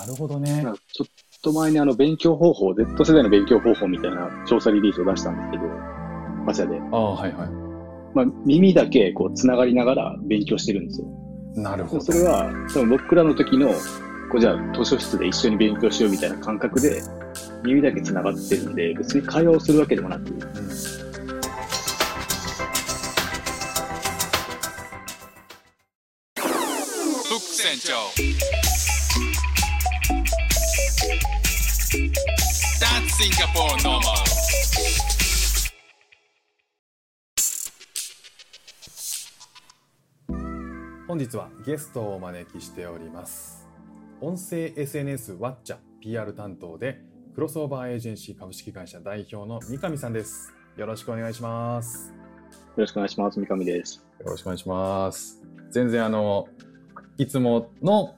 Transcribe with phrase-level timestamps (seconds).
[0.00, 0.64] なるほどね。
[0.94, 1.06] ちょっ
[1.42, 5.64] と前にあの勉強方法、Z 世代の勉強方法みたいな調査リリースを出したんですけど、
[6.46, 6.80] マ社で。
[6.90, 7.46] ああ、はいは
[8.14, 11.06] まあ、耳だけこう繋がりながら勉強してるんですよ。
[11.54, 11.60] い。
[11.60, 12.02] なるほど。
[12.02, 13.68] それは、多分僕らの時の、
[14.32, 17.02] こうじゃあ図書室で一緒に勉強しようみたいな感覚で、
[17.62, 20.38] 耳だけ繋がってるんで、別に会話をするわけでもなく、うん
[27.30, 28.59] フック船長
[33.54, 34.00] Normal
[41.08, 43.66] 本日はゲストをお招きしております。
[44.20, 47.00] 音声 SNS ワッチャ PR 担当で
[47.34, 50.52] クロスオーバーエージェンシー株式会社代表の三上さんです。
[50.76, 52.10] よろしくお願いします。
[52.10, 52.14] よ
[52.76, 53.40] ろしくお願いします。
[53.40, 54.04] 三上です。
[54.20, 55.42] よろしくお願いします。
[55.70, 56.46] 全然あの、
[57.18, 58.14] いつもの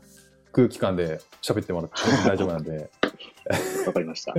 [0.52, 2.90] 空気感で喋ってもらって大丈夫なんで、
[3.86, 4.34] わかりました。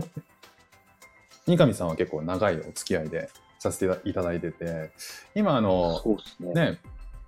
[1.46, 4.92] 三上さんは結構長いお付き合いでさせていただいてて、
[5.36, 6.54] 今あの、そうですね。
[6.54, 6.80] ね、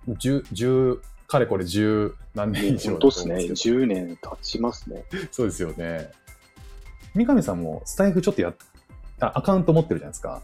[0.08, 3.34] 10、10かれこれ10何年以上本当ですね。
[3.34, 5.04] だと思うんですけど10年経ちますね。
[5.30, 6.10] そうですよね。
[7.14, 8.54] 三上さんもスタイフちょっとやっ
[9.20, 10.42] あアカウント持ってるじゃないですか。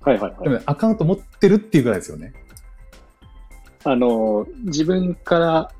[0.00, 0.42] はいはいはい。
[0.44, 2.32] でもね、アカウント持ってるっていうぐらいですよね。
[3.84, 5.72] あの、自分から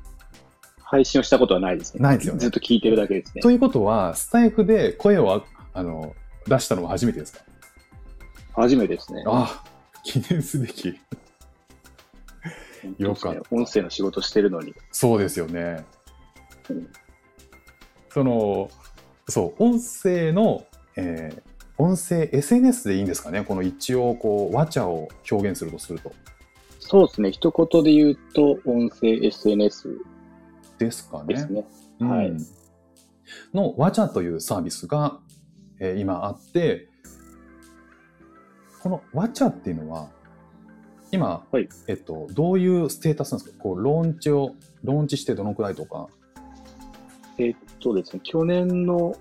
[0.81, 2.03] 配信をしたことはないですね。
[2.03, 3.41] ないですよねずっと聞いてるだけですね。
[3.41, 6.13] ということは、スタイフで声をああの
[6.47, 7.39] 出したのは初めてですか？
[8.53, 9.23] 初めてですね。
[9.27, 9.63] あ
[10.03, 10.99] 記念すべき。
[12.97, 14.73] よかった音声の仕事してるのに。
[14.91, 15.83] そうですよね
[16.69, 16.87] うん。
[18.09, 18.69] その、
[19.27, 21.41] そう、音声の、えー
[21.79, 23.43] 音声 SNS でいいんですかね？
[23.43, 26.11] この一応、こう、和茶を表現するとすると。
[26.79, 27.31] そうですね。
[27.31, 29.95] 一言で言うと、音声 SNS
[30.79, 31.35] ですかね。
[31.35, 31.63] ですね。
[31.99, 32.33] うんはい
[33.53, 35.19] の和茶というサービスが、
[35.79, 36.89] えー今あって、
[38.81, 40.09] この和茶っていうのは、
[41.11, 43.63] 今、はいえっと、どういうステータスなんですか？
[43.63, 46.07] こう、ローンチを、ローンチしてどのくらいとか。
[47.37, 49.15] えっとですね、去年の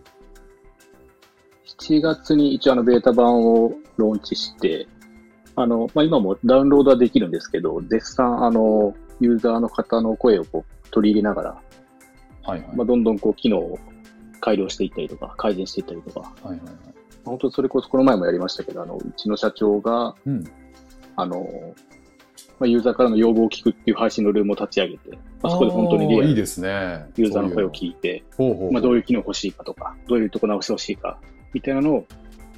[1.78, 4.88] 7月に一応あのベータ版をローンチして、
[5.54, 11.62] あの、まあ、今もダウンロードはできるんですけど、絶賛あの、ユーザーの方の声をこう取り入れながら、
[12.42, 12.76] はいはい。
[12.76, 13.78] まあ、どんどんこう機能を
[14.46, 16.74] 改良していったりとか、改善していったりとか、はいはいはい。
[17.24, 20.44] 本当にそれこそこの前もやりましたけど、あの、うちの社長が、うん。
[21.16, 21.50] あの、
[22.60, 27.06] まあ、ユーザーからの要望を聞くっていう配信のルームを立ち上げて、まあ、そこで本当にリアルにあーいいですね。
[27.16, 28.22] ユーザーの声をい聞いて、
[28.72, 31.18] まあ、どういう機能欲しいかとか、どういうとこ直してほしいか、
[31.52, 32.06] みたいなのを、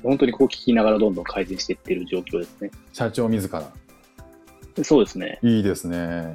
[0.03, 2.71] 本当にこう聞きながらどんどん改善していってる状況ですね。
[2.93, 3.73] 社長自ら。
[4.85, 5.39] そうですね。
[5.43, 6.35] いいですね。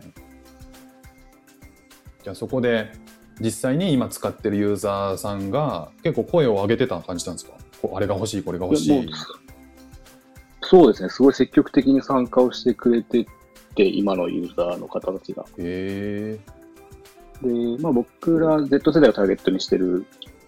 [2.24, 2.92] じゃあそこで
[3.40, 7.54] 実際に今使ってるユーザーさんが結構声を上げてた感じなんですか？
[7.94, 9.10] あれが欲しい、これが欲しい。
[10.62, 11.10] そうですね。
[11.10, 13.26] すごい積極的に参加をしてくれて
[13.76, 15.44] て、今のユーザーの方たちが。
[15.58, 16.40] へ
[17.44, 17.46] え。
[17.46, 20.06] で、まあ僕ら Z 世代をターゲットにしてる、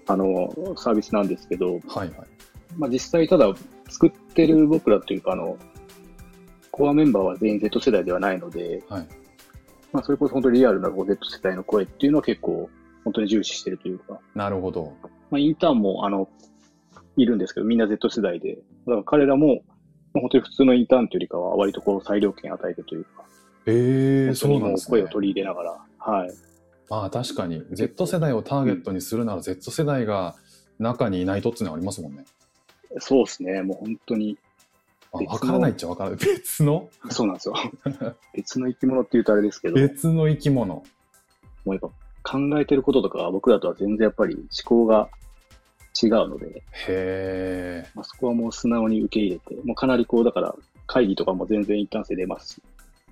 [0.07, 2.11] あの、サービスなんですけど、はいはい。
[2.77, 3.53] まあ実際ただ
[3.89, 5.57] 作ってる僕らというか、あの、
[6.71, 9.07] コアメンバーは全員 Z 世代ではないので、はい
[9.95, 12.69] まあそれこそ本当にリアルな Z 世代の声っていうのは結構
[13.05, 14.93] 本当に重視してるというか、なるほど。
[15.31, 16.27] まあインターンもあの、
[17.15, 19.63] いるんですけど、みんな Z 世代で、だから彼らも、
[20.13, 23.23] まあ本当に普通のインターンというよりかは割とこう裁量権与えてというか、
[23.67, 24.99] へえ、本当にもうそうなんですね。
[24.99, 26.29] 声を取り入れながら、はい。
[26.89, 30.35] まあ確かに Z 世代をターゲットにするなら Z 世代が
[30.77, 32.25] 中にいないとっていうのはありますもんね。
[32.99, 33.61] そうですね。
[33.61, 34.37] もう本当に、
[35.17, 36.19] あ別の分からないっちゃ分からない。
[36.19, 36.89] 別の？
[37.09, 37.55] そうなんですよ。
[38.33, 40.75] 別の生き物って言うとあれですけど、別の生き物。
[40.75, 40.83] も
[41.65, 45.09] うやっぱ考えてることとかは僕らとは全然やっぱり思考が
[46.01, 47.89] 違うので、へえ。
[47.95, 50.55] まあ、そこはもう素直に受け入れて、もうかなりこう、だから
[50.87, 52.61] 会議とかも全然一旦性出ますし、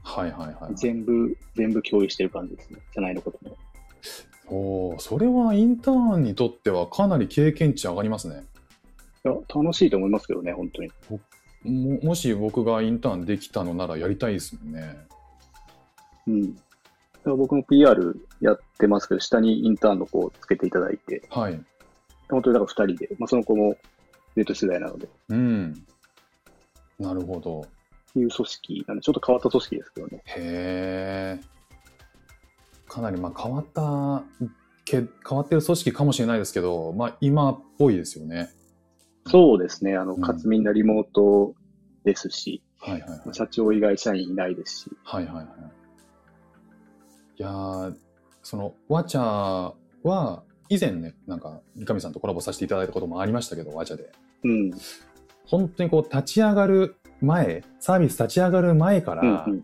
[0.04, 0.76] はいはいはい。
[0.76, 2.80] 全部、全部共有してる感じですね。
[2.94, 3.58] 社内のことも。
[4.48, 8.44] おーそれはインターンにとってはかなり経験値上がりますね。
[9.26, 10.92] いや、楽しいと思いますけどね、本当に。
[11.64, 14.98] ももし僕がインターンできたのならやりたいですもんね。
[16.28, 16.58] うん。
[17.38, 21.60] 僕も PR やってますけど、下にインターンの子をつけていただいて、はい。
[22.30, 23.78] 本当にだから二人で、まあ、その子も
[24.36, 25.86] Z 世代なので、うん。
[27.00, 27.66] なるほど。
[28.16, 30.22] いう組織なんで、ちょっと変わった組織ですけどね。
[30.26, 31.54] へえ。
[32.88, 34.24] かなりまあ変わった
[34.86, 38.50] け、変わってる組織かもしれないですけど、まあ今っぽいですよね。
[39.28, 39.96] そうですね。
[39.96, 41.54] あの、うんかつみんなリモート
[42.04, 43.22] ですし、はいはいはい。
[43.34, 45.46] 社長以外社員いないですし、はいはいはい。
[47.38, 47.96] いやー
[48.44, 49.74] その、ワチャ
[50.04, 54.12] は、以前ね、なんか、三上さんとコラボさせていただいたこともありましたけど、ワチャで。
[54.44, 54.72] うん。
[55.46, 59.64] 本当にこう、立ち上がる前、サービス立ち上がる前から、うんうん。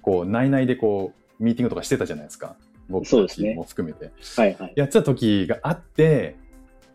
[0.00, 2.56] こう、内々でこう、ミーティングとかしてたじゃないですか。
[2.88, 4.12] 僕も含めて。
[4.36, 4.72] はいはい。
[4.76, 6.36] やってた時があって、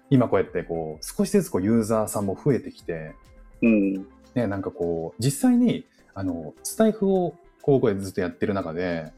[0.10, 3.16] 今こうやってこう、少しずつこう、ユーザーさんも増えてきて、
[3.62, 3.94] うん。
[4.36, 9.12] ね、なんかこう、実際に、あの、スタイフを、こう、ずっとやってる中で、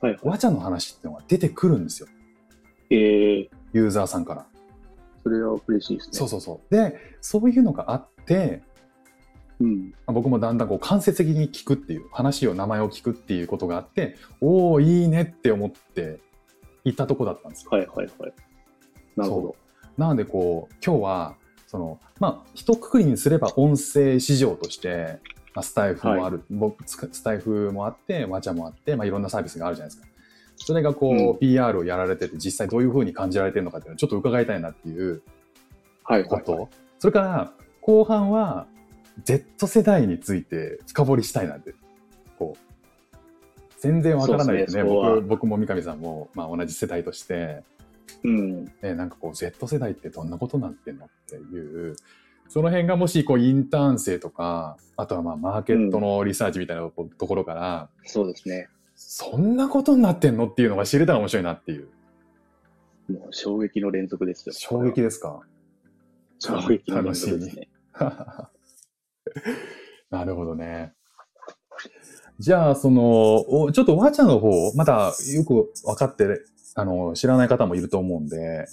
[0.00, 0.18] はい。
[0.22, 2.08] ワチャの話っていうのが出てくるんですよ。
[2.90, 4.46] えー、ユーザーさんから。
[5.22, 6.12] それは嬉しいですね。
[6.12, 6.74] そうそうそう。
[6.74, 8.62] で、そういうのがあって、
[9.60, 9.90] うん。
[9.90, 16.20] まあ僕もだんだんこう間接的に聞くっていう、話を、名前を聞くっていうことがあって、おー、いいねって思って
[16.84, 17.70] 行ったとこだったんですよ。
[17.72, 18.32] はいはいはい。
[19.16, 19.56] なるほど。
[20.00, 21.34] なのでこう、今日は、
[21.66, 25.18] その、まあ、一括りにすれば音声市場として、
[25.54, 30.08] まあ、スタイフもある、僕、ススタイフもあって、ワチャもあって、まあ、いろんなサービスがあるじゃないですか。
[30.56, 35.20] それがこう、うん PR をやられてて、実際どういうふうに感じられてるのかっていうのをちょっと伺いたいなっていう
[36.04, 36.28] はいはい。
[36.28, 36.70] こと。
[36.98, 37.52] それから、
[37.82, 38.66] 後半は、
[39.24, 41.74] Z 世代について深掘りしたいなって。
[42.38, 42.80] こう、
[43.80, 44.82] 全然わからないですね。
[44.82, 47.64] ね僕僕も三上さんも、まあ、同じ世代として、
[48.24, 48.64] うん。
[48.82, 51.96] ね、なんかこう Z 世代ってどんなことになってんのっていう、
[52.48, 58.68] その辺がもしこうインターン生とか、あとはまあマーケットのリサーチみたいなところから、そうですね。
[58.96, 61.88] そんなことになってんのっていうのが知れたら面白いなっていう。
[63.08, 64.52] もう衝撃の連続ですよ。
[64.52, 65.40] 衝撃ですか？
[66.38, 67.68] 衝撃の連続ですね。
[70.10, 70.92] なるほどね。
[72.38, 76.40] じゃあ、その、おちょっとワチャの方、まだよく分かって、
[76.74, 78.66] あの、知らない方もいると思うんで、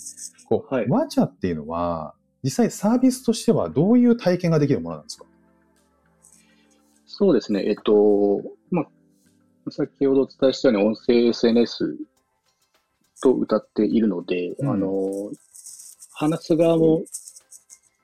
[0.48, 0.88] こう、はい。
[0.88, 2.14] ワチャっていうのは、
[2.44, 5.26] 実際サービスとしてはどういう体験ができるものなんですか？
[7.08, 7.66] そうですね。
[7.68, 11.98] えっと、まあ、先ほどお伝えしたように音声 SNS
[13.22, 14.70] と歌っているので、うん。
[14.70, 15.32] あの、
[16.14, 17.04] 話す側も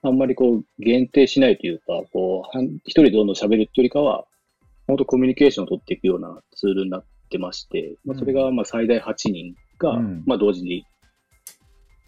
[0.02, 4.26] あんまりこう限定しないというか、こう、一人でどんどん喋るっていうよりかは、
[4.88, 10.86] 本当コミュニケーションを取っていくようなツールになってまして、まあ、それがまあ最大8人が、うんまあ同時に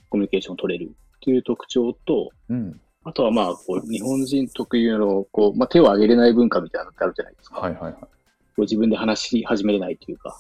[0.10, 0.92] コミュニケーションを取れる
[1.22, 2.82] という特徴と、うん。
[3.04, 7.60] あとはまあ、こう、日本人特有の、こう、まあ、手を挙げれない文化みたいなのってあるじゃないですか。
[7.60, 7.94] はいはいはい。
[7.94, 8.08] こ
[8.58, 10.36] う自分で話し始めれないというか。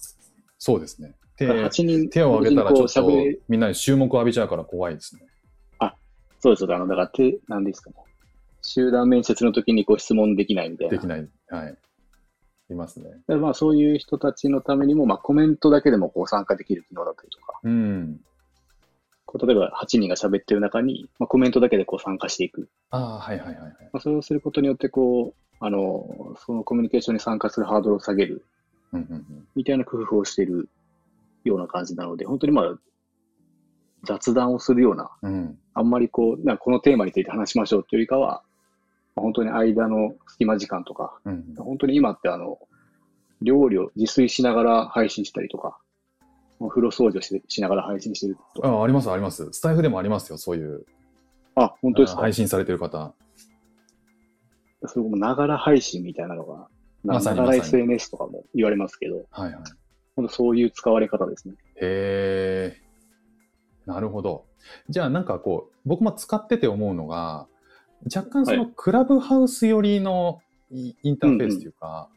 [0.57, 1.13] そうですね。
[1.37, 3.07] 手8人、手を挙げたらちょっと
[3.49, 5.21] みんなに注目を浴びちゃうから怖いですね。
[6.45, 7.95] そうです、あの、だから手、なんですかね。
[8.61, 10.91] 集団面接の時にこう質問できないみたいな。
[10.91, 11.27] できない。
[11.49, 11.77] はい。
[12.69, 13.09] いますね。
[13.09, 18.19] だからまあ、そういう人たちのためにも、まあ、コメントだけでもこう参加できる機能だったりとか、うん。
[19.25, 22.69] こう例えば8人が喋ってる中に、まあ、コメントだけでこう参加していく。
[22.89, 23.71] ああ、はいはいはいはい。
[23.93, 28.43] まあ、それをすることによって、こう、あの、そのコミュニケーションに参加するハードルを下げる
[28.93, 29.47] うんうんうん。
[29.55, 30.69] みたいな工夫をしている
[31.43, 32.75] ような感じなので、本当にまあ、
[34.03, 35.57] 雑談をするような、うん。
[35.73, 38.45] あんまりこう、なこのテーマについて話しましょうっていうよりかは、まあ
[39.15, 41.55] 本当に間の隙間時間とか、うん。
[41.57, 42.59] 本当に今ってあの、
[43.41, 45.77] 料理を自炊しながら配信したりとか、
[46.59, 48.67] お風呂掃除をししながら配信してるとか。
[48.67, 49.51] ああ、ありますあります。
[49.51, 50.85] スタイフでもありますよ、そういう。
[51.55, 52.19] あ、本当ですか？
[52.19, 53.13] あ配信されてる方。
[54.87, 56.67] それもながら配信みたいなのが、
[57.03, 59.63] ながら SNS とかも言われますけど、はいはい。
[60.15, 61.55] 本当そういう使われ方ですね。
[61.75, 62.81] へえ。
[63.85, 64.45] なるほど。
[64.89, 67.47] じゃあなんかこう、僕も使ってて思うのが、
[68.13, 72.09] 若干そのはクラブハウス寄りのイインターフェースというか、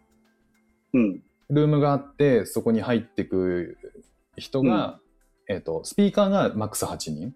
[0.92, 1.23] うん。
[1.50, 3.76] ルームがあって、そこに入ってく
[4.37, 5.00] 人が、
[5.49, 7.35] えっ、と、スピーカーがマックス8人。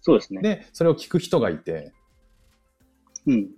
[0.00, 0.40] そうですね。
[0.40, 1.92] で、それを聞く人がいて、
[3.26, 3.50] うん。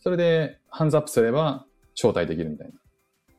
[0.00, 2.74] それでハンズアップすれば招待できるみたいな。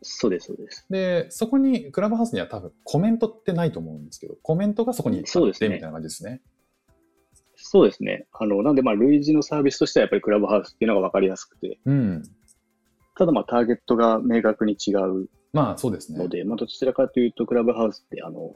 [0.01, 0.85] そうです、そうです。
[0.89, 6.41] で、そこに、クラブハウスには多分コメントってないと思うんですけど、コメントがそこにあそうですねってみたいな感じですね。
[7.71, 8.25] そうですね。
[8.33, 12.23] あの、なんでまあ、類似のサービスとしてはやっぱりクラブハウスっていうのが分かりやすくて、うん。
[13.15, 16.27] ただまあ、ターゲットが明確に違うまあそうですねの。
[16.27, 18.55] で、まあ、どちらかというと、クラブハウスって、あの、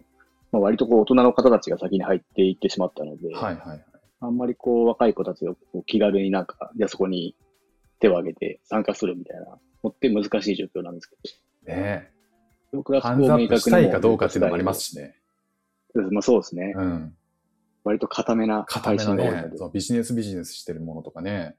[0.51, 3.86] まあ、割とこう、大人の方たちが先に入っていってしまったので、はいはいはい。
[4.20, 7.36] あんまりこう、若い子たちがこう気軽になんか、じゃあそこに
[8.00, 11.08] 手を挙げて参加するみたいなのって難しい状況なんです
[11.65, 12.10] けね
[12.72, 14.86] ど、僕はそハンズアップしたいかどうかっていうのもありますし。
[14.91, 15.15] しね。
[16.10, 16.74] まあそうですね。
[16.75, 17.15] うん。
[17.83, 19.57] 割と固めな配信が多いの、で。
[19.57, 21.55] そうビジネスビジネスしてるものとかね、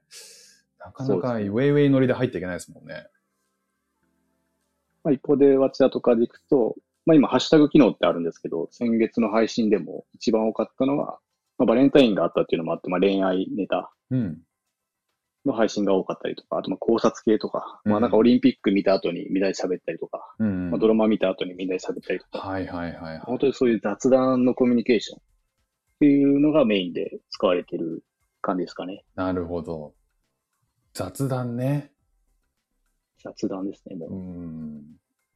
[0.79, 3.07] なかなかウェイウェイ乗りで入っていけないですもんね。
[5.03, 11.19] まあ、一方で、ワチャとかでいくと、まあ今、ハッシュタグ機能ってあるんですけど、先月の配信でも一番多かったのは、
[11.59, 14.41] まあ、バレンタインがあったっていうのもあって、まあ恋愛ネタうん。
[15.45, 20.71] の配信が多かったりとか、あとまあ考察系とか、うんまあなんかオリンピック見た後にみんなで喋ったりとか、うん。
[20.71, 23.19] まあ、ドラマ見た後にみんなで喋ったりとか、はいはいはいはい。
[23.19, 25.19] 本当にそういう雑談のコミュニケーション
[25.95, 28.03] っていうのがメインで使われてる
[28.41, 29.03] 感じですかね。
[29.15, 29.93] なるほど。
[30.93, 31.91] 雑談ね。
[33.23, 34.13] 雑談ですね、もう。
[34.13, 34.83] うん。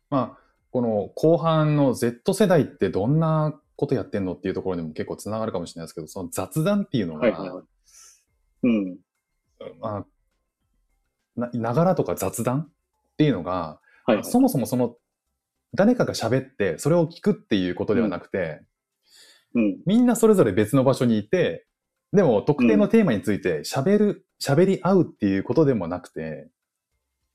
[0.10, 0.38] まあ、
[0.72, 7.64] この後半の Z 世代ってどんなことやってんのっていうところにも結構つながるかもしれないですけど、その雑談っていうのが、はいはいはい。
[8.64, 8.98] うん。
[9.80, 10.06] まあ、
[11.36, 14.24] な、ながらとか雑談っていうのが、はい、はい。
[14.26, 14.98] そもそもその、
[15.74, 18.62] 誰かが喋って、それを聞くっていうことではなくて、
[19.56, 19.78] うん。
[19.86, 21.66] みんなそれぞれ別の場所にいて、
[22.14, 26.50] でも特定のテーマについて喋る、喋り合うっていうことでもなくて、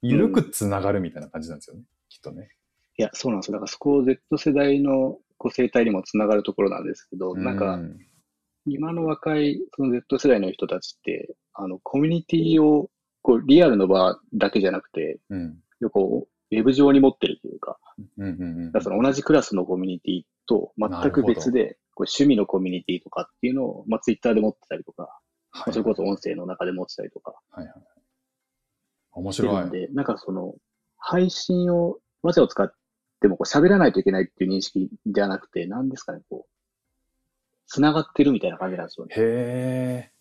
[0.02, 2.48] ゆるくつながるみたいな感じなんですよね、きっとね。
[2.96, 3.54] いや、そうなんですよ。
[3.54, 7.96] だからそこを Z 世代のこう生態にもつながるところなんですけど、なんか、う
[8.66, 12.90] 今の若いその Z 世代の人たちって、あの、コミュニティを、
[13.22, 15.58] こう、リアルの場だけじゃなくて、うん。
[15.92, 17.78] こう、ウェブ上に持ってるというか、
[18.18, 25.20] うんうんうんだからその同じクラスのコミュニティと全く別で、こう趣味のコミュニティとかっていうのを、まあ、ツイッターで持ってたりとか、
[25.52, 27.74] まあそれこそ音声の中で持ってたりとかはいはい。
[29.12, 29.64] 面白い。
[29.66, 30.54] んで、なんかその、
[30.98, 32.74] 配信を、わざを使っ
[33.20, 36.50] てもこう喋らないといけないっていう認識ではなくて、なんですかね、こう、
[37.66, 39.14] 繋がってるみたいな感じなんですよね。
[39.16, 40.12] へえ。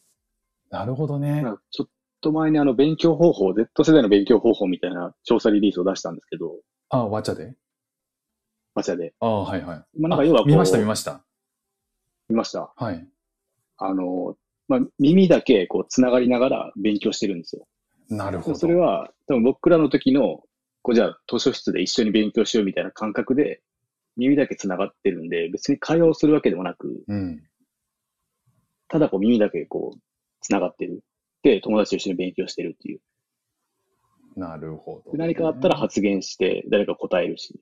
[0.69, 1.43] なるほどね。
[1.71, 1.87] ちょっ
[2.21, 6.55] と前にあの、勉強方法、Z 世代の勉強方法みたいな調査リリースを出したんですけど、
[6.89, 7.55] あ、わちゃで？
[8.75, 9.13] マチャで。
[9.19, 9.99] あはいはい。
[9.99, 11.23] まあ、なんか要は見ました見ました。
[12.29, 12.73] 見ました。
[12.75, 13.07] はい。
[13.77, 14.35] あの、
[14.67, 17.67] まあ、耳だけこう、繋がりながら勉強してるんですよ。
[18.09, 18.57] なるほど。
[18.57, 20.41] それは、多分僕らの時の、
[20.81, 23.61] こう、じゃあ、図書室で一緒に勉強しようみたいな感覚で、
[24.15, 27.43] 耳だけ繋がってるんで、別に会話をするわけでもなく、うん。
[28.87, 29.99] ただこう耳だけこう、
[30.41, 31.03] 繋がってる。
[31.41, 33.01] で、友達と一緒に勉強してるっていう。
[34.35, 37.59] なるほど、で何かあったら発言して、誰か答えるし。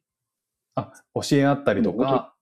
[0.76, 2.34] あ、教え合ったりとか、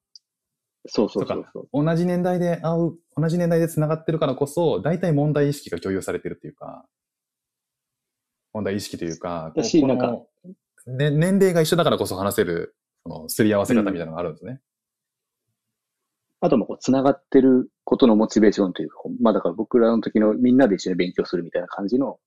[0.92, 1.86] そうそうそうそう。
[1.86, 6.86] 同じ年代で会う、同じ年代で繋がってるからこそ、大体問題意識が共有されてるっていうか、
[8.54, 10.20] 問題意識というか、なんか
[10.88, 14.60] ね、年齢が一緒だからこそ話せる、その、すり合わせ方みたいなのがあるんですね。
[16.42, 22.18] あともこう、繋がってることのモチベーションというか、まあだから僕らの時のみんなで一緒に勉強するみたいな感じの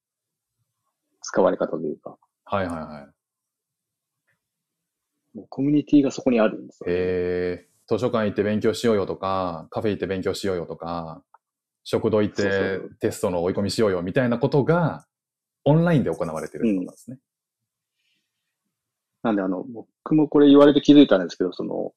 [1.23, 3.09] 使われ方というか、はいはいは
[5.35, 5.37] い。
[5.37, 6.87] もうコミュニティがそこにあるんですよ。
[6.88, 11.23] えー、図書館行って勉強しようよとか、カフェ行って勉強しようよとか、
[11.85, 15.07] 食堂行ってテストの追い込みしようよみたいなことが、
[15.65, 17.19] オンラインで行われてるってことなんですね。
[19.23, 21.93] なんであの、僕もこれ言われて気づいたんですけど、その、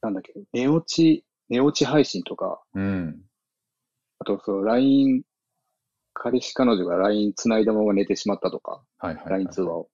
[0.00, 3.22] なんだっけ、寝落ち、寝落ち配信とか、うん。
[4.18, 5.22] あとその LINE、
[6.14, 9.30] 彼氏彼女が LINE 繋いだまま寝てしまったとか、はいはい、はい。
[9.32, 9.88] LINE 通話を。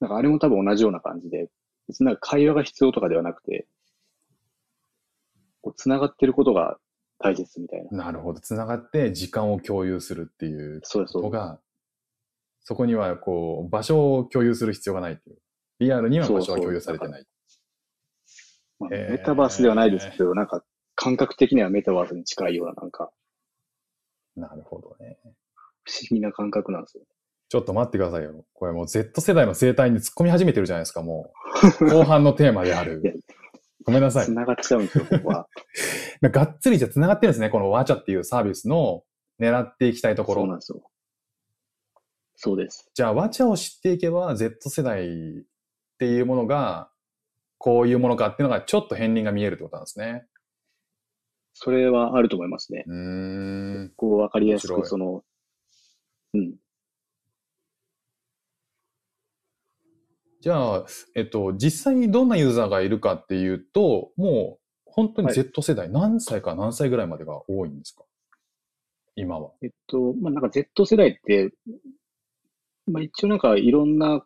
[0.00, 1.48] なんかあれも多分同じような感じで、
[1.90, 3.66] 別になんか会話が必要とかではなくて、
[5.60, 6.78] こう繋がってることが
[7.18, 8.04] 大切みたいな。
[8.04, 8.38] なるほど。
[8.38, 11.30] つながって時間を共有するっていうそうです、そうです。
[11.32, 11.60] のが、
[12.60, 15.38] そこにはこう、場所を共有する必要がないっていう。
[15.80, 17.26] リアルには場所は共有されてない。
[18.78, 20.62] まあへーメタバースではないですけど、なんか
[20.94, 23.10] 感覚的にはメタバースに近いような、なんか
[24.36, 25.18] なるほどね。
[25.84, 27.04] 不思議な感覚なんですよ。
[27.50, 28.44] ちょっと待ってくださいよ。
[28.54, 31.32] これもう Z 世代の生態に突っ込み始めてるじゃないですか、も
[31.80, 31.84] う。
[31.90, 33.02] 後半のテーマである。
[33.84, 34.26] ごめんなさい。
[34.26, 35.48] 繋がっちゃうんですよ、ここは。
[36.22, 37.50] がっつりじゃ繋がってるんですね。
[37.50, 39.02] このワチャっていうサービスの
[39.40, 40.42] 狙っていきたいところ。
[40.42, 40.90] そうなんですよ。
[42.36, 42.88] そうです。
[42.94, 45.42] じゃあ、ワチャを知っていけば Z 世代っ
[45.98, 46.92] ていうものが、
[47.58, 50.24] こういうものかっていうのがちょっと片鱗が見えるってことなんですね。
[51.54, 52.84] それはあると思いますね。
[52.86, 53.92] うーん。
[53.96, 55.24] こう、わかりやすく、その、
[56.32, 56.54] うん。
[60.40, 65.34] じゃあ、えっと、実際にどんなユーザーがいるかっていうと、もう本当にはい。
[65.34, 68.04] Z 世代、何歳から何歳ぐらいまでが多いんですか？
[69.16, 69.52] 今は。
[69.62, 71.52] えっと、まあ、なんか Z 世代って、
[72.86, 74.24] まあ、一応なんかいろんな、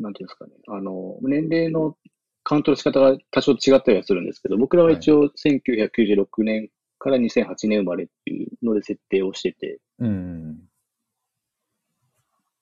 [0.00, 1.96] なんていうんですかね、あの、年齢の
[2.42, 10.58] カウントの仕方が多少違ったりはするんですけど、僕らは一応1996年から2008年生まれっていうので設定をしてて、うん。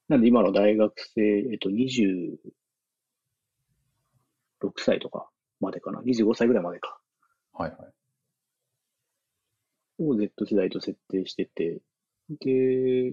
[0.08, 2.38] なんで今の大学生、えっと、26
[4.76, 5.28] 歳とか
[5.60, 6.98] までかな、25歳ぐらいまでか、
[7.52, 7.78] はいはい。
[10.00, 11.80] を Z 世代と設定してて、
[12.40, 13.12] で、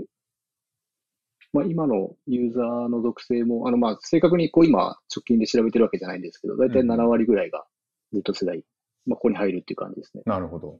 [1.51, 7.65] まあ今のユーザーの属性も、あのまあ正確にこう今直近で調べてるわけじゃないんですけど、だいたいうん7割ぐらいが
[8.13, 8.63] Z 世代、
[9.05, 10.23] まあここに入るっていう感じですね。
[10.25, 10.79] なるほど。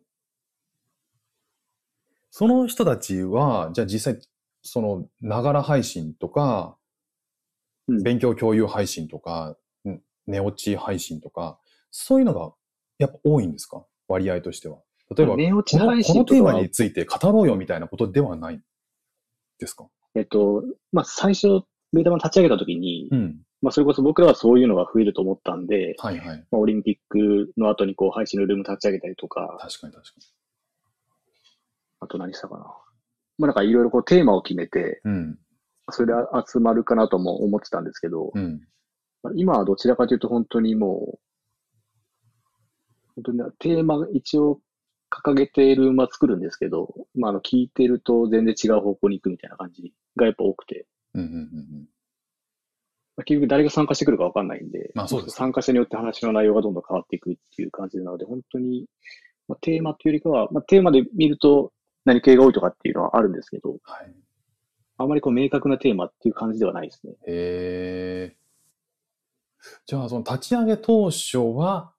[2.29, 4.21] その人たちは、じゃあ実際、
[4.65, 6.75] その、ながら配信とか、
[7.87, 9.55] うん勉強共有配信とか、
[9.87, 11.59] ん寝落ち配信とか、
[11.91, 12.51] そういうのが
[12.97, 13.85] やっぱ多いんですか？
[14.07, 14.79] 割合としては。
[15.15, 18.59] 例えば、寝落ち配このこのテーマに、ついて語ろうよみたいなことではない
[19.59, 19.87] ですか？
[20.15, 21.61] えっと、まあ、最初、
[21.93, 23.41] ベータ版立ち上げたときに、うん。
[23.61, 26.37] まあ、それこそ僕らはそういうのが増えると思ったんで、はいはい。
[26.51, 30.11] まあ、オリンピックの後にこう配信のルーム立ち上げたりとか、確かに確か
[31.99, 32.65] あと何したかな？
[33.37, 35.11] まあ、なんかいろいろこうテーマを決めて、に。
[35.11, 35.39] うん。
[35.91, 36.13] それで
[36.47, 38.61] 集まるかなとも思ってたんですけど、うん。
[39.21, 41.19] まあ今はどちらかというと本当にもう、
[43.15, 44.59] 本当にテーマ一応
[45.09, 51.87] 掲げてルームは作るんですけど、まあ、あの聞いてると全然違う方向に行くみたいな感じがやっぱ多くて、うんうんうんうん。
[53.15, 58.85] まあ、結局誰が参加してくるかわかんないんで、まあそうです参加者によって話の内容がどんどん変わっていくっていう感じなので、本当に、
[59.47, 61.71] まあ、テーマっていうよりかは、まあ、テーマで見ると
[62.05, 64.13] 何系が多いとかっていうのはあるんですけど、はい。
[64.97, 67.13] あまりこう明確なテーマっていう感じではないですね。
[67.27, 68.37] へえ。
[69.85, 71.93] じゃあ、その立ち上げ当初は、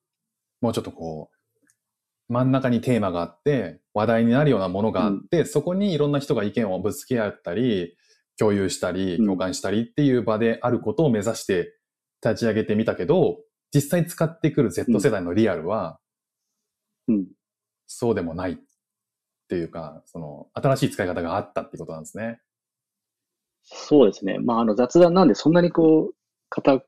[0.61, 7.97] もうちょっとこう、真ん中にテーマがあって、話題になるようなものがあって、そこにいろんな人が意見をぶつけ合ったり、
[8.39, 11.75] 共有したり、うん共感したりっていう場であることを目指して
[12.25, 13.39] 立ち上げてみたけど、
[13.75, 15.99] 実際使ってくる Z 世代のリアルは、
[17.09, 17.27] うん。
[17.87, 18.57] そうでもないっ
[19.49, 22.41] ていうか、その、新しい使い方があったってことなんですね。
[23.63, 24.39] そうですね。
[24.39, 26.15] まあ、あの雑談なんでそんなにこう、
[26.49, 26.83] 硬、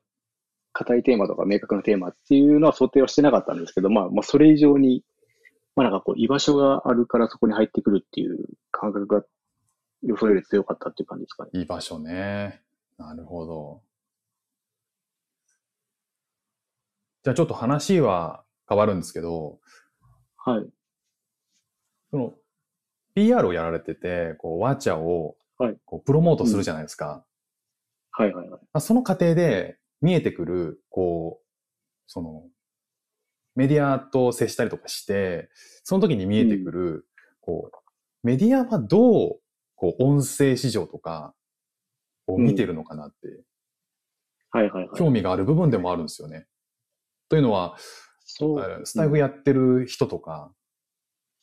[0.73, 5.03] 硬いテーマとか明確なテーマっていうのは想定はしてなかったんですけど、まあ、まあ、それ以上に、
[5.75, 8.37] まあなんかこう、居場所があるからそこに入ってくるっていう
[8.71, 9.23] 感覚が
[10.03, 11.51] 予想より強かったっていう感じですかね。
[11.53, 12.61] いい場所ね。
[12.97, 13.81] なるほど。
[17.23, 19.59] じゃあちょっと話は変わるんですけど、
[20.37, 20.69] はい。
[22.11, 22.33] その
[23.19, 27.25] PR をやられてて、こう、ワチャをはいこうプロモートするじゃないですか。
[28.11, 28.61] はいはいはい。
[28.61, 31.45] まあその過程で見えてくる、こう、
[32.07, 32.43] その、
[33.55, 35.49] メディアと接したりとかして、
[35.83, 37.07] その時に見えてくる、
[37.41, 37.77] こう、
[38.23, 39.39] メディアはどう、
[39.75, 41.33] こう、音声市場とか
[42.25, 43.43] を見てるのかなって、
[44.51, 44.97] はいはいはい。
[44.97, 46.47] 興味がある部分でもあるんですよね。
[47.27, 47.75] というのは、
[48.25, 48.59] そう。
[48.61, 50.53] えースタイフやってる人とか、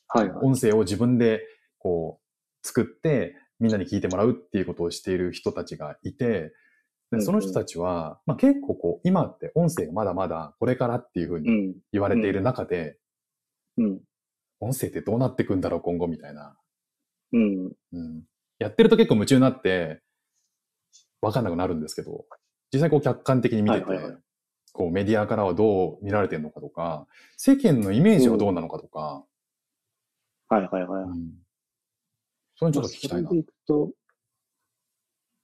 [0.07, 0.37] はいはい。
[0.45, 1.43] 音声を自分で
[1.79, 6.51] こう作ってみんなに聞いてもらうっていうことをしている人たちがいて、うんうん
[7.09, 11.75] でその人たちは、まあ、結構こう今って音声がまだまだこれからっていうふううにん。
[11.93, 12.97] 言われている中で、
[13.77, 13.99] うん。
[14.59, 16.57] 音声ってどうなっていくんだろう今後みたいな、
[17.31, 17.71] うん。
[17.93, 18.23] うん。
[18.59, 20.01] やってると結構夢中になって
[21.21, 22.25] わかんなくなるんですけど、
[22.73, 24.17] 実際こう客観的に見てて、はいはいはい
[24.73, 29.23] こうメディアからはどう見られてるのかとか、世間のイメージはどうなのかとか、
[30.49, 31.03] はいはいはい。
[31.03, 31.46] うん
[32.57, 33.33] そういうのちょっと聞きたいなそ。
[33.35, 33.91] れでいくと、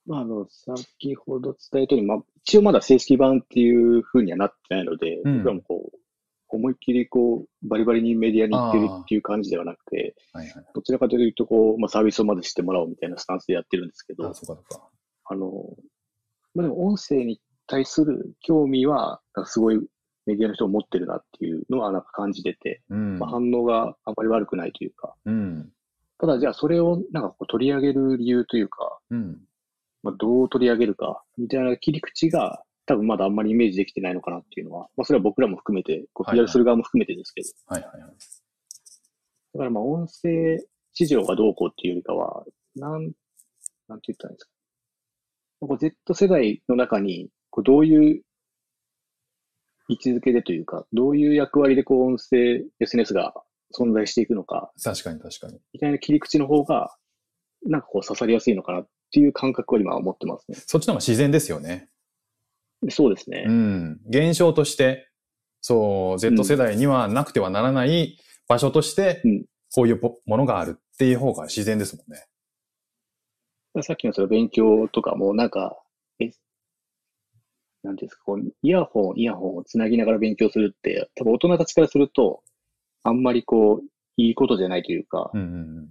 [0.06, 5.97] まあ、あの、先ほど伝えたように、まあ、一応まだ正式版っていう風にはなってないので、うん僕らもこう、
[6.49, 10.65] 思いっきりこう、バリバリにメディアに行ってるっていう感じではなくて、はいはい。
[10.73, 14.34] どちらかというと、こう、まあ、サービスをまず知ってもらおうみたいなスタンスでやってるんですけどあ。
[15.26, 15.49] あの、
[16.54, 19.80] まあ、でも音声に対する興味は、すごい
[20.26, 25.71] メディアの人を持ってるなっていうのはなんか感じてて、うんまあ、反応があまり悪くないというか、うん。
[26.23, 29.41] ただじゃあそれをなんかこう取り上げる理由というか、うん。
[30.03, 38.12] まあ、どう取り上げるか、みたいな切り口が、多分まだあんまりイメージできてないのかなっていうのは、まあ、それは僕らも含めて、こう、はいはい PR する側も含めてですけど、はいはいはい。
[38.12, 40.59] だからまあ、音声
[40.93, 42.45] 市場がどうこうっていうよりかは、
[42.77, 43.12] なん、
[43.89, 44.51] なんて言ったらいいんですか。
[45.59, 48.21] こう Z 世代の中に、こう、どういう
[49.89, 53.33] 位置づけでというか、どういう役割でこう、音声 SNS が
[53.77, 55.59] 存在していくのか、確かに確かに。
[55.73, 56.95] みたいな切り口の方が、
[57.65, 60.57] なんかこう、刺さりやすいのかなっていう感覚を今は持ってますね。
[60.65, 61.89] そっちの方が自然ですよね。
[62.89, 63.45] そうですね。
[63.47, 64.01] うん。
[64.09, 65.09] 現象として、
[65.62, 72.25] そう、Z 世代にはなくてはならない場所としてうん、こういうポものがあるっていう方が自然ですもんね。
[73.81, 75.81] さっきのその勉強とかも、なんか、
[76.19, 76.29] え、
[77.81, 82.43] なんですか、こう、イヤホン、イヤホンをつなぎながら勉強するって、多分大人たちからすると、
[83.03, 83.87] あんまりこう、
[84.17, 85.83] いいことじゃないというか、うんうんうん。
[85.85, 85.87] い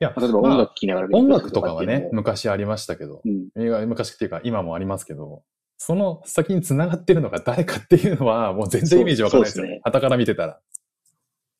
[0.00, 5.42] や、例えば音まあ楽聴きながら勉音強する楽とかはね、昔ありましたけど、うん、昔っていうか今もありますけど、
[5.78, 9.70] その先に繋がってるのが誰かっていうのはもう全然イメージわからないですよね。
[9.72, 10.60] ね旗から見てたら。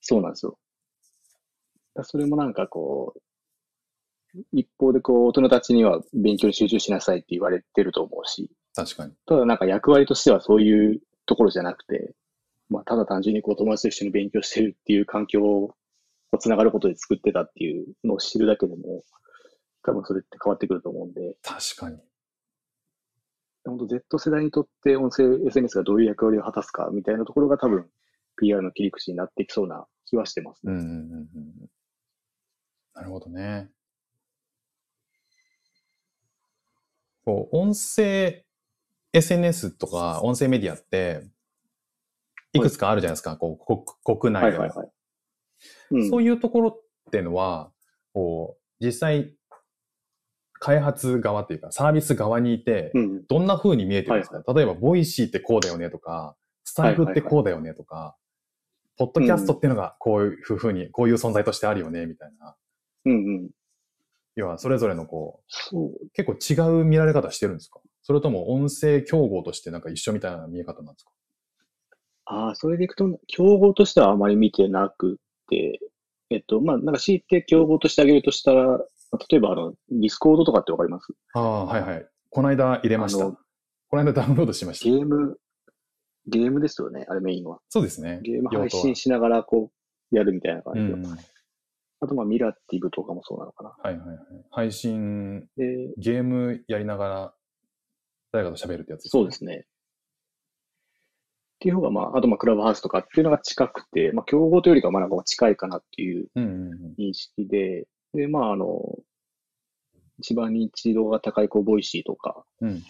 [0.00, 0.58] そうなんですよ。
[2.02, 3.20] それもなんかこう、
[4.52, 9.12] 一方でこう、大人たちには勉強に集中しなさいって言われてると思うし、確かに。
[9.26, 12.14] ただなんか役割としてはそういうところじゃなくて、
[12.68, 15.74] まあ、ただ単純にこう友達と一緒に勉強してるっていう環境を
[16.38, 19.03] つながることで作ってたっていうのを知るだけでも、
[19.83, 21.98] 多分それって変わってくると思うんで、確かに。
[23.64, 27.87] 本当 Z 世代にとって音声 SNS がどういう役割を果たすかみたいなところが多分
[28.37, 30.72] PR の切り口になっていきそうな気はしてますね。
[30.72, 31.70] うんうんうんうん。
[32.94, 33.70] なるほどね。
[37.24, 38.44] こう、音声
[39.12, 41.27] SNS とか音声メディアって、
[42.54, 44.64] いくつかあるじゃないですか、こう、国国内でも。
[44.64, 44.90] はいはいはい。
[45.90, 47.70] うん、そういうところっていうのは、
[48.12, 49.34] こう、実際、
[50.60, 53.26] 開発側っていうか、サービス側にいて、うん。
[53.26, 58.16] どんな風に見えてるんですか、例えば、ボイシーってこうだよねとか、スタイフってこうだよねとか、
[58.96, 62.56] ポッドキャストっていうのがこういう風に、こういう存在としてあるよね、みたいな。
[63.06, 63.50] うんうん。
[64.36, 65.88] 要は、それぞれのこそう。
[65.90, 67.80] う、結構違う見られ方してるんですか？
[68.02, 71.10] それとも音声競合としてなんか一緒みたいな見え方なんですか？
[72.26, 75.80] ああ、それでいくと、競合としてはあまり見てなくて、
[76.30, 78.78] えっと、まあ、なんか強いて競合としてあげるとしたら、
[79.30, 81.12] 例えばあの、ディスコードとかってわかります？
[81.34, 82.08] ああ、はいはい。
[82.30, 83.24] この間入れました。
[83.26, 83.37] こ
[83.92, 84.90] の間ダウンロードしました。
[84.90, 85.38] ゲーム、
[86.26, 87.60] ゲームですよね、あれメインは。
[87.68, 88.20] そうですね。
[88.22, 89.70] ゲーム配信しながらこ
[90.10, 90.94] う、やるみたいな感じで。
[92.00, 93.76] あと、まあ、ミラティブとかもそうなのかな。
[93.82, 94.18] はいはい。
[94.50, 97.34] 配信、で、ゲームやりながら、
[98.32, 99.66] 誰かと喋るってやつそうですね。
[101.64, 106.29] っていう方が、まあ、あと、まあ、クラブハウスとかっていうのが近くて、まあ、競合というよりかは、まあ、なんか近いかなっていう。
[106.37, 108.98] 認識で、で、まあ、あの、
[110.18, 112.83] 一番認知度が高い、こう、ボイシーとか、うん。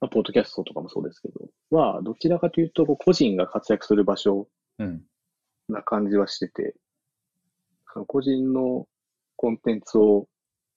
[0.00, 4.46] まあ、ポッドキャストとかもそうですけど、は、どちらかというと、こう個人が活躍する場所
[4.78, 5.02] うん。
[5.70, 6.74] な感じはしてて、
[7.94, 8.86] その個人の
[9.36, 10.28] コンテンツを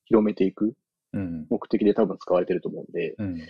[0.05, 0.75] 広めていく
[1.11, 1.45] うん。
[1.49, 3.41] 目的で多分使われてると思うんで、うん。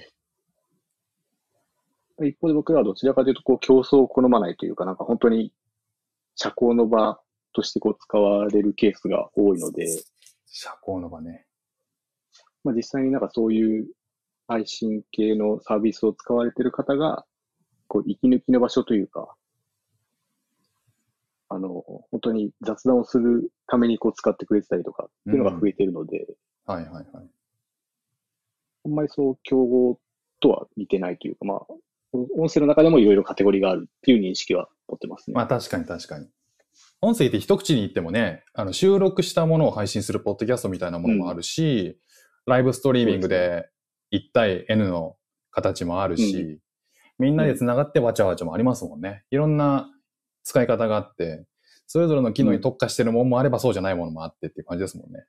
[2.23, 5.53] 一方で僕らはどちらかというと、こう、競争を好まないというか、なんか本当に
[6.35, 7.19] 社交の場
[7.53, 9.87] としてこう使われるケースが多いので、
[10.47, 11.45] 社交の場ね。
[12.63, 13.87] まあ実際になんかそういう
[14.47, 17.25] 配信系のサービスを使われてる方が、
[17.87, 19.35] こう、息抜きの場所というか、
[21.49, 26.27] あの、本当に雑談をするためにこう使ってくれてたりとかっていうのが増えてるので、
[26.65, 27.05] はいはいはい。
[28.85, 29.99] あんまりそう競合
[30.39, 31.67] とは似てないというか、まあ、
[32.13, 35.33] 音声の中でもいろいろカテゴリーがあるっていう認識は持ってますね。
[35.33, 36.27] まあ確かに確かに。
[37.01, 41.97] 音声って一口に言ってもね、あの収録したものを配信するポッドキャストみたいなものもあるし、
[42.45, 43.69] ライブストリーミングで
[44.13, 45.15] 1対 N の
[45.51, 46.59] 形もあるし、
[47.17, 49.23] みんなで繋がってわちゃわちゃもありますもんね。
[49.31, 49.89] いろんな
[50.43, 51.45] 使い方があって、
[51.87, 55.25] それぞれの機能に特化してるものもあればそうじゃないものもあってっていう感じですもんね。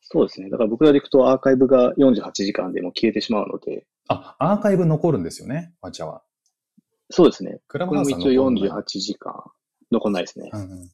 [0.00, 0.50] そうですね。
[0.50, 6.22] だから僕らでいくとアーカイブが48時間でも消えてしまうので、あ、アーカイブ残るんですよね、わちゃは。
[7.10, 7.60] そうですね。
[7.68, 9.32] クラブハウスは残応んない48時間
[9.92, 10.50] 残んないですね。
[10.52, 10.90] うんうん。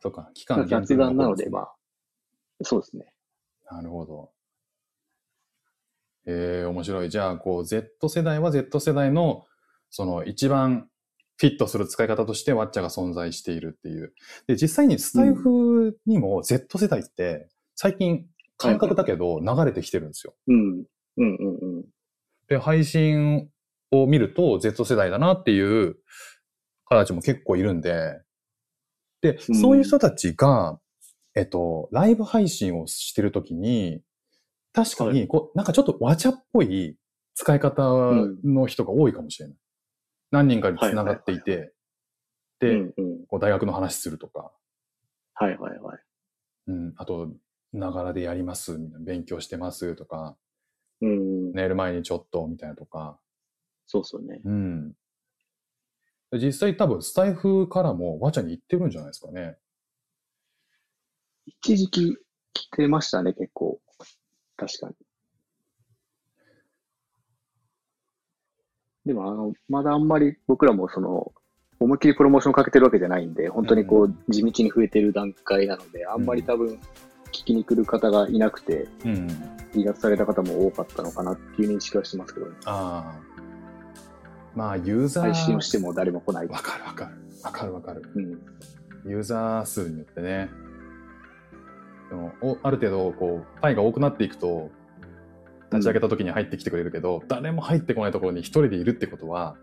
[0.00, 1.74] そうか、期間限定雑談なので、まあ、
[2.62, 3.14] そうですね。
[3.70, 4.30] なるほど。
[6.26, 7.10] えー、面白い。
[7.10, 9.46] じゃあ、こう、Z 世代は Z 世代の、
[9.88, 10.90] その、一番
[11.38, 14.12] フィットする使い方として、ワッチャが存在しているっていう。
[14.46, 18.26] で、実際にスタイフにも Z 世代って、最近、
[18.58, 20.34] 感覚だけど流れてきてるんですよ。
[20.48, 20.84] うん。
[21.16, 21.84] うんうんうん。
[22.48, 23.48] で、配信
[23.90, 25.96] を見ると Z 世代だなっていう
[26.84, 28.20] 方たちも結構いるんで、
[29.20, 29.54] で、うん。
[29.60, 30.78] そういう人たちが、
[31.34, 34.02] えっと、ライブ配信をしてるときに、
[34.72, 36.96] 確かはにこう、なんかちょっとわちゃっぽい
[37.34, 37.82] 使い方
[38.44, 39.56] の人が多いかもしれない。
[40.30, 41.74] 何人かに繋がっていて、う
[42.60, 43.26] で、んうん。
[43.26, 44.52] こう大学の話するとか、
[45.34, 45.98] はいはいはい。
[46.68, 47.30] うん、あと、
[47.72, 50.36] ながらでやります、勉強してますとか、
[51.02, 51.52] うん。
[51.52, 53.18] 寝る前にちょっと、みたいなとか、
[53.86, 54.40] そうですよね。
[54.44, 54.92] うん。
[56.30, 59.56] で実際多分スタイフからもワチャに行ってるんじゃないですかね。
[61.44, 62.16] 一時期
[62.52, 63.80] 来てましたね、結構。
[64.56, 64.94] 確かに。
[69.06, 71.32] でも、あの、まだあんまり僕らもその、
[71.80, 76.78] 思いっきりプロモーションかけてるわけじゃないんで、本当にこうう、地道に増えてる段階なので、あんまり多分、
[77.30, 79.28] 聞きに来る方がいなくて、うん。
[79.72, 82.52] 離脱された方も多かったのかなっていう認識はしてますけどね。
[82.64, 83.30] ああ。
[84.54, 85.24] まあ、ユーザー。
[85.24, 86.48] 配信をしても誰も来ない。
[86.48, 87.14] わかるわかる。
[87.42, 88.02] わかるわかる。
[88.14, 89.10] うん。
[89.10, 90.50] ユーザー数によってね。
[92.10, 94.70] でもおある程度、こう、パイが多くなっていくと、
[95.72, 99.56] 立ち上げた時に入ってきてくれるけど、誰も入ってこないところに一人でいるってことは、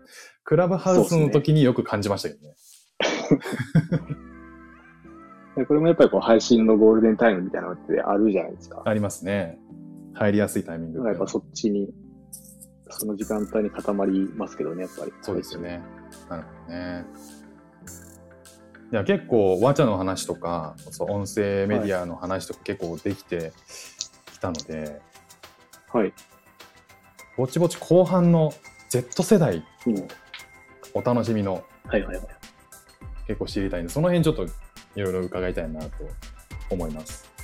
[0.44, 2.54] クラブハウスの時によく感じましたけどね。
[5.58, 8.82] でこれもやっぱりこう、配信のゴールデンタイムみたいなのってあるじゃないですか。
[8.84, 9.58] ありますね。
[10.14, 11.88] 入りやすいタイミングやっぱそっちに、
[12.90, 15.12] その時間帯に固まりますけどね、やっぱり。
[15.22, 15.82] そうですよね。
[16.28, 17.04] なるほどね。
[18.90, 23.52] いや、結構、ワチャの話とか、そう音声メディアの話とか結構できて
[24.32, 25.00] きたので、
[25.92, 26.12] はい。
[27.36, 28.52] ぼちぼち後半の
[28.88, 30.08] Z 世代うん。
[30.94, 32.26] お楽しみのはいはいはい。
[33.26, 34.46] 結構知りたいんで、その辺ちょっと
[34.98, 35.90] いろいろ伺いたいなと
[36.70, 37.37] 思います。